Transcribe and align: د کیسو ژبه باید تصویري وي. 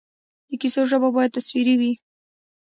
د 0.47 0.51
کیسو 0.61 0.81
ژبه 0.91 1.09
باید 1.15 1.35
تصویري 1.37 1.75
وي. 1.79 1.93